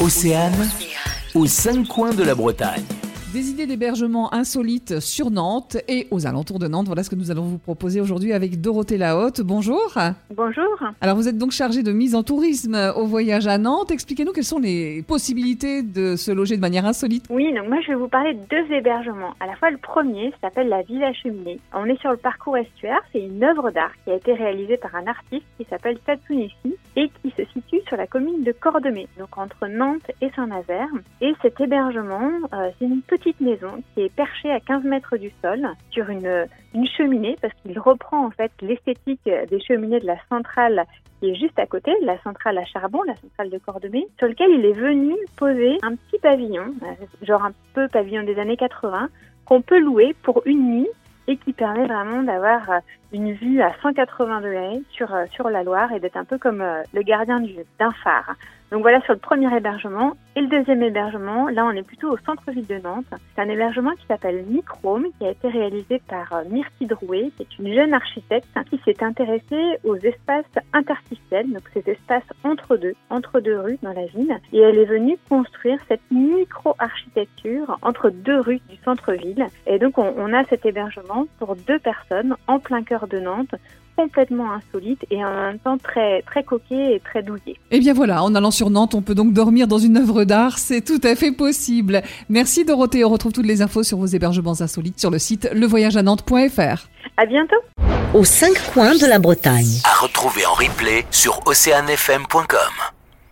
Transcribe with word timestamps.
Océane, 0.00 0.70
aux 1.34 1.46
cinq 1.46 1.86
coins 1.86 2.14
de 2.14 2.22
la 2.22 2.34
Bretagne. 2.34 2.84
Des 3.32 3.48
idées 3.48 3.68
d'hébergement 3.68 4.34
insolites 4.34 4.98
sur 4.98 5.30
Nantes 5.30 5.76
et 5.86 6.08
aux 6.10 6.26
alentours 6.26 6.58
de 6.58 6.66
Nantes. 6.66 6.86
Voilà 6.86 7.04
ce 7.04 7.10
que 7.10 7.14
nous 7.14 7.30
allons 7.30 7.44
vous 7.44 7.58
proposer 7.58 8.00
aujourd'hui 8.00 8.32
avec 8.32 8.60
Dorothée 8.60 8.98
Lahaute. 8.98 9.40
Bonjour. 9.42 9.96
Bonjour. 10.34 10.64
Alors 11.00 11.14
vous 11.14 11.28
êtes 11.28 11.38
donc 11.38 11.52
chargée 11.52 11.84
de 11.84 11.92
mise 11.92 12.16
en 12.16 12.24
tourisme 12.24 12.92
au 12.96 13.06
voyage 13.06 13.46
à 13.46 13.56
Nantes. 13.56 13.92
Expliquez-nous 13.92 14.32
quelles 14.32 14.42
sont 14.42 14.58
les 14.58 15.04
possibilités 15.06 15.82
de 15.84 16.16
se 16.16 16.32
loger 16.32 16.56
de 16.56 16.60
manière 16.60 16.86
insolite. 16.86 17.26
Oui, 17.30 17.54
donc 17.54 17.68
moi 17.68 17.78
je 17.82 17.92
vais 17.92 17.94
vous 17.94 18.08
parler 18.08 18.34
de 18.34 18.40
deux 18.50 18.74
hébergements. 18.74 19.34
À 19.38 19.46
la 19.46 19.54
fois 19.54 19.70
le 19.70 19.78
premier 19.78 20.32
s'appelle 20.40 20.68
la 20.68 20.82
Villa 20.82 21.12
Cheminée. 21.12 21.60
On 21.72 21.84
est 21.84 22.00
sur 22.00 22.10
le 22.10 22.16
parcours 22.16 22.56
estuaire. 22.56 22.98
C'est 23.12 23.20
une 23.20 23.44
œuvre 23.44 23.70
d'art 23.70 23.92
qui 24.04 24.10
a 24.10 24.16
été 24.16 24.34
réalisée 24.34 24.76
par 24.76 24.96
un 24.96 25.06
artiste 25.06 25.46
qui 25.56 25.64
s'appelle 25.70 26.00
Tatsuneshi 26.04 26.74
et 26.96 27.08
qui 27.22 27.32
se 27.36 27.44
situe 27.52 27.80
sur 27.86 27.96
la 27.96 28.08
commune 28.08 28.42
de 28.42 28.50
Cordemais, 28.50 29.06
donc 29.16 29.38
entre 29.38 29.68
Nantes 29.68 30.10
et 30.20 30.30
Saint-Nazaire. 30.34 30.88
Et 31.20 31.32
cet 31.42 31.60
hébergement, 31.60 32.28
euh, 32.52 32.70
c'est 32.80 32.86
une 32.86 33.02
petite 33.02 33.19
maison 33.40 33.82
qui 33.94 34.02
est 34.02 34.14
perchée 34.14 34.50
à 34.50 34.60
15 34.60 34.84
mètres 34.84 35.16
du 35.16 35.30
sol 35.42 35.66
sur 35.90 36.08
une, 36.10 36.46
cheminée 36.96 37.36
parce 37.40 37.54
qu'il 37.62 37.78
reprend 37.78 38.26
en 38.26 38.30
fait 38.30 38.52
l'esthétique 38.60 39.20
des 39.24 39.60
cheminées 39.60 40.00
de 40.00 40.06
la 40.06 40.16
centrale 40.28 40.84
qui 41.20 41.30
est 41.30 41.34
juste 41.34 41.58
à 41.58 41.66
côté, 41.66 41.92
la 42.02 42.20
centrale 42.22 42.58
à 42.58 42.64
charbon, 42.64 43.02
la 43.02 43.14
centrale 43.16 43.50
de 43.50 43.58
Cordemais, 43.58 44.06
sur 44.18 44.26
lequel 44.28 44.50
il 44.50 44.64
est 44.64 44.72
venu 44.72 45.14
poser 45.36 45.78
un 45.82 45.94
petit 45.94 46.18
pavillon, 46.18 46.74
euh, 46.82 47.26
genre 47.26 47.44
un 47.44 47.52
peu 47.74 47.88
pavillon 47.88 48.22
des 48.24 48.38
années 48.38 48.56
80, 48.56 49.08
qu'on 49.44 49.60
peut 49.60 49.78
louer 49.78 50.14
pour 50.22 50.42
une 50.46 50.70
nuit 50.70 50.88
et 51.28 51.36
qui 51.36 51.52
permet 51.52 51.86
vraiment 51.86 52.22
d'avoir 52.22 52.70
euh, 52.70 52.78
une 53.12 53.32
vue 53.32 53.60
à 53.60 53.74
180 53.82 54.40
degrés 54.40 54.82
sur, 54.90 55.14
euh, 55.14 55.26
sur 55.32 55.50
la 55.50 55.62
Loire 55.62 55.92
et 55.92 56.00
d'être 56.00 56.16
un 56.16 56.24
peu 56.24 56.38
comme 56.38 56.64
le 56.92 57.02
gardien 57.02 57.42
d'un 57.78 57.92
phare. 58.02 58.34
Donc 58.70 58.82
voilà 58.82 59.00
sur 59.02 59.14
le 59.14 59.18
premier 59.18 59.54
hébergement. 59.54 60.12
Et 60.36 60.40
le 60.40 60.46
deuxième 60.46 60.82
hébergement, 60.82 61.48
là 61.48 61.64
on 61.66 61.72
est 61.72 61.82
plutôt 61.82 62.12
au 62.12 62.16
centre-ville 62.18 62.66
de 62.66 62.78
Nantes. 62.78 63.04
C'est 63.34 63.42
un 63.42 63.48
hébergement 63.48 63.90
qui 63.92 64.06
s'appelle 64.06 64.44
Microme, 64.46 65.06
qui 65.18 65.26
a 65.26 65.30
été 65.30 65.48
réalisé 65.48 66.00
par 66.08 66.32
euh, 66.32 66.44
Myrtille 66.48 66.86
Drouet, 66.86 67.32
qui 67.36 67.42
est 67.42 67.58
une 67.58 67.74
jeune 67.74 67.92
architecte 67.92 68.46
qui 68.70 68.80
s'est 68.84 69.02
intéressée 69.02 69.78
aux 69.82 69.96
espaces 69.96 70.44
interstitiels, 70.72 71.50
donc 71.52 71.62
ces 71.74 71.90
espaces 71.90 72.22
entre 72.44 72.76
deux, 72.76 72.94
entre 73.10 73.40
deux 73.40 73.58
rues 73.58 73.78
dans 73.82 73.92
la 73.92 74.06
ville. 74.06 74.36
Et 74.52 74.60
elle 74.60 74.78
est 74.78 74.84
venue 74.84 75.18
construire 75.28 75.78
cette 75.88 76.08
micro-architecture 76.12 77.76
entre 77.82 78.10
deux 78.10 78.38
rues 78.38 78.60
du 78.68 78.76
centre-ville. 78.84 79.46
Et 79.66 79.80
donc 79.80 79.98
on, 79.98 80.14
on 80.16 80.32
a 80.32 80.44
cet 80.44 80.64
hébergement 80.64 81.26
pour 81.40 81.56
deux 81.56 81.80
personnes 81.80 82.36
en 82.46 82.60
plein 82.60 82.84
cœur 82.84 83.08
de 83.08 83.18
Nantes 83.18 83.54
complètement 84.02 84.52
insolite 84.52 85.04
et 85.10 85.24
en 85.24 85.30
même 85.30 85.58
temps 85.58 85.78
très, 85.78 86.22
très 86.22 86.42
coquet 86.42 86.94
et 86.94 87.00
très 87.00 87.22
douillet. 87.22 87.56
Et 87.70 87.76
eh 87.76 87.78
bien 87.80 87.92
voilà, 87.92 88.22
en 88.22 88.34
allant 88.34 88.50
sur 88.50 88.70
Nantes, 88.70 88.94
on 88.94 89.02
peut 89.02 89.14
donc 89.14 89.32
dormir 89.32 89.66
dans 89.66 89.78
une 89.78 89.96
œuvre 89.96 90.24
d'art, 90.24 90.58
c'est 90.58 90.80
tout 90.80 91.00
à 91.04 91.14
fait 91.14 91.32
possible. 91.32 92.02
Merci 92.28 92.64
Dorothée, 92.64 93.04
on 93.04 93.10
retrouve 93.10 93.32
toutes 93.32 93.46
les 93.46 93.62
infos 93.62 93.82
sur 93.82 93.98
vos 93.98 94.06
hébergements 94.06 94.60
insolites 94.60 94.98
sur 94.98 95.10
le 95.10 95.18
site 95.18 95.50
levoyageanantes.fr. 95.52 96.88
À 97.16 97.26
bientôt. 97.26 97.56
Aux 98.14 98.24
cinq 98.24 98.54
coins 98.72 98.96
de 98.96 99.06
la 99.06 99.18
Bretagne. 99.18 99.78
À 99.84 100.02
retrouver 100.02 100.44
en 100.46 100.54
replay 100.54 101.04
sur 101.10 101.40
oceanfm.com. 101.46 102.89